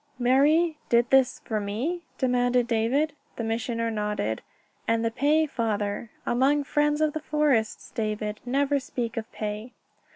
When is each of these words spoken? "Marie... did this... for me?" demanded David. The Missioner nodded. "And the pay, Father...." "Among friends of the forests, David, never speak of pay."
"Marie... 0.17 0.77
did 0.89 1.07
this... 1.11 1.39
for 1.41 1.59
me?" 1.59 2.01
demanded 2.17 2.65
David. 2.67 3.13
The 3.35 3.43
Missioner 3.43 3.91
nodded. 3.91 4.41
"And 4.87 5.05
the 5.05 5.11
pay, 5.11 5.45
Father...." 5.45 6.09
"Among 6.25 6.63
friends 6.63 7.01
of 7.01 7.13
the 7.13 7.19
forests, 7.19 7.91
David, 7.91 8.39
never 8.43 8.79
speak 8.79 9.15
of 9.15 9.31
pay." 9.31 9.73